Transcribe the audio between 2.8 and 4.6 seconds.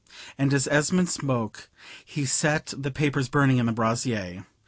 papers burning in the brazier.